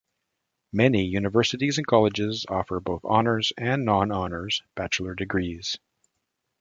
Many 0.73 1.05
universities 1.05 1.77
and 1.77 1.85
colleges 1.85 2.47
offer 2.49 2.79
both 2.79 3.05
honours 3.05 3.53
and 3.55 3.85
non-honours 3.85 4.63
bachelor's 4.73 5.17
degrees. 5.17 5.77